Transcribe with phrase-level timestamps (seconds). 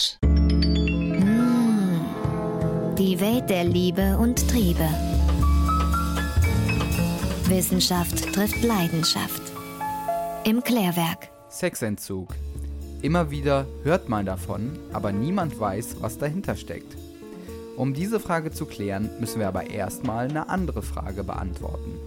[0.00, 0.18] Campus.
[0.22, 1.24] Mmh,
[2.96, 4.88] die Welt der Liebe und Triebe.
[7.44, 9.42] Wissenschaft trifft Leidenschaft.
[10.44, 11.28] Im Klärwerk.
[11.48, 12.34] Sexentzug.
[13.02, 16.96] Immer wieder hört man davon, aber niemand weiß, was dahinter steckt.
[17.76, 21.98] Um diese Frage zu klären, müssen wir aber erstmal eine andere Frage beantworten.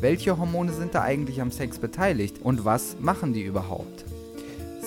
[0.00, 4.04] Welche Hormone sind da eigentlich am Sex beteiligt und was machen die überhaupt?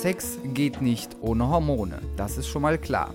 [0.01, 3.13] Sex geht nicht ohne Hormone, das ist schon mal klar.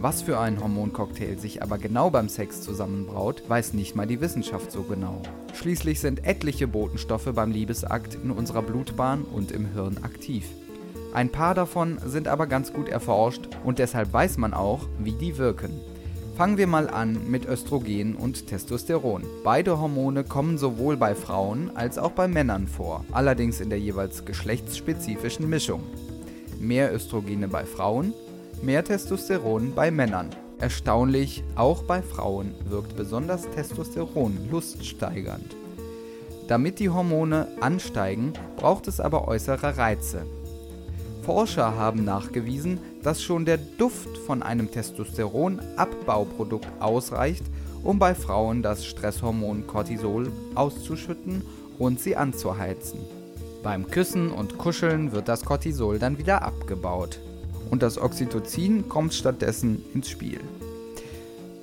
[0.00, 4.72] Was für ein Hormoncocktail sich aber genau beim Sex zusammenbraut, weiß nicht mal die Wissenschaft
[4.72, 5.20] so genau.
[5.52, 10.46] Schließlich sind etliche Botenstoffe beim Liebesakt in unserer Blutbahn und im Hirn aktiv.
[11.12, 15.36] Ein paar davon sind aber ganz gut erforscht und deshalb weiß man auch, wie die
[15.36, 15.78] wirken.
[16.38, 19.24] Fangen wir mal an mit Östrogen und Testosteron.
[19.44, 24.24] Beide Hormone kommen sowohl bei Frauen als auch bei Männern vor, allerdings in der jeweils
[24.24, 25.82] geschlechtsspezifischen Mischung.
[26.64, 28.14] Mehr Östrogene bei Frauen,
[28.62, 30.30] mehr Testosteron bei Männern.
[30.58, 35.54] Erstaunlich, auch bei Frauen wirkt besonders Testosteron luststeigernd.
[36.48, 40.22] Damit die Hormone ansteigen, braucht es aber äußere Reize.
[41.22, 47.44] Forscher haben nachgewiesen, dass schon der Duft von einem Testosteronabbauprodukt ausreicht,
[47.82, 51.42] um bei Frauen das Stresshormon Cortisol auszuschütten
[51.78, 53.00] und sie anzuheizen.
[53.64, 57.18] Beim Küssen und Kuscheln wird das Cortisol dann wieder abgebaut
[57.70, 60.40] und das Oxytocin kommt stattdessen ins Spiel.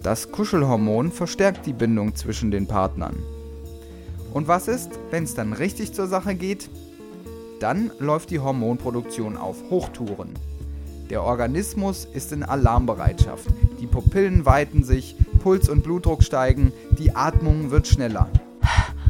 [0.02, 3.16] Das Kuschelhormon verstärkt die Bindung zwischen den Partnern.
[4.34, 6.72] Und was ist, wenn es dann richtig zur Sache geht?
[7.60, 10.32] Dann läuft die Hormonproduktion auf Hochtouren.
[11.12, 13.46] Der Organismus ist in Alarmbereitschaft.
[13.80, 18.28] Die Pupillen weiten sich, Puls und Blutdruck steigen, die Atmung wird schneller.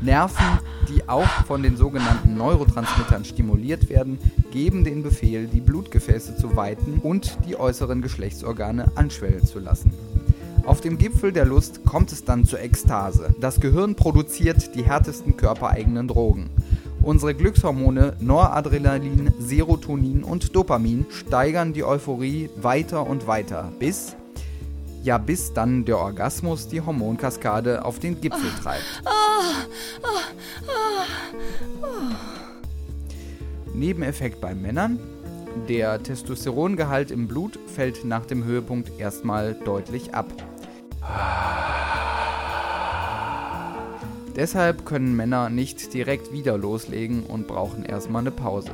[0.02, 4.18] Nerven, die auch von den sogenannten Neurotransmittern stimuliert werden,
[4.52, 9.94] geben den Befehl, die Blutgefäße zu weiten und die äußeren Geschlechtsorgane anschwellen zu lassen.
[10.66, 13.34] Auf dem Gipfel der Lust kommt es dann zur Ekstase.
[13.40, 16.50] Das Gehirn produziert die härtesten körpereigenen Drogen.
[17.02, 24.16] Unsere Glückshormone Noradrenalin, Serotonin und Dopamin steigern die Euphorie weiter und weiter, bis
[25.04, 29.04] ja, bis dann der Orgasmus die Hormonkaskade auf den Gipfel treibt.
[33.74, 35.00] Nebeneffekt bei Männern.
[35.68, 40.28] Der Testosterongehalt im Blut fällt nach dem Höhepunkt erstmal deutlich ab.
[44.36, 48.72] Deshalb können Männer nicht direkt wieder loslegen und brauchen erstmal eine Pause.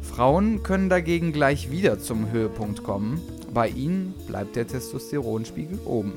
[0.00, 3.20] Frauen können dagegen gleich wieder zum Höhepunkt kommen.
[3.54, 6.12] Bei ihnen bleibt der Testosteronspiegel oben.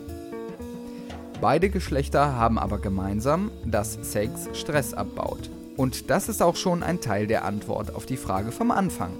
[1.39, 5.51] Beide Geschlechter haben aber gemeinsam, dass Sex Stress abbaut.
[5.77, 9.11] Und das ist auch schon ein Teil der Antwort auf die Frage vom Anfang.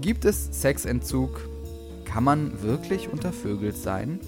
[0.00, 1.48] Gibt es Sexentzug?
[2.04, 4.18] Kann man wirklich untervögelt sein?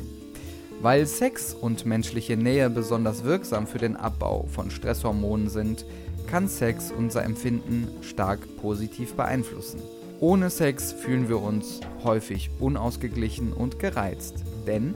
[0.80, 5.84] Weil Sex und menschliche Nähe besonders wirksam für den Abbau von Stresshormonen sind,
[6.28, 9.80] kann Sex unser Empfinden stark positiv beeinflussen.
[10.20, 14.94] Ohne Sex fühlen wir uns häufig unausgeglichen und gereizt, denn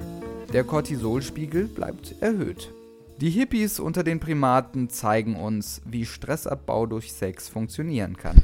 [0.55, 2.73] der Cortisolspiegel bleibt erhöht.
[3.21, 8.43] Die Hippies unter den Primaten zeigen uns, wie Stressabbau durch Sex funktionieren kann.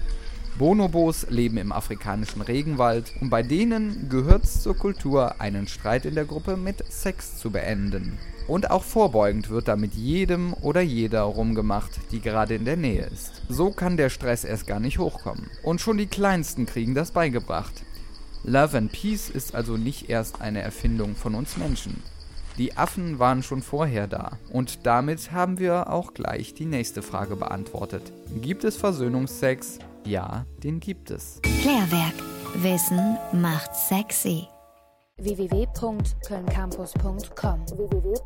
[0.58, 6.14] Bonobos leben im afrikanischen Regenwald und bei denen gehört es zur Kultur, einen Streit in
[6.14, 8.16] der Gruppe mit Sex zu beenden.
[8.48, 13.04] Und auch vorbeugend wird da mit jedem oder jeder rumgemacht, die gerade in der Nähe
[13.04, 13.42] ist.
[13.50, 15.50] So kann der Stress erst gar nicht hochkommen.
[15.62, 17.82] Und schon die Kleinsten kriegen das beigebracht.
[18.42, 22.02] Love and Peace ist also nicht erst eine Erfindung von uns Menschen.
[22.56, 24.38] Die Affen waren schon vorher da.
[24.50, 28.10] Und damit haben wir auch gleich die nächste Frage beantwortet.
[28.40, 29.80] Gibt es Versöhnungsex?
[30.06, 31.40] Ja, den gibt es.
[31.42, 32.14] Klärwerk.
[32.54, 34.46] Wissen macht sexy.
[35.18, 38.16] www.kölncampus.com www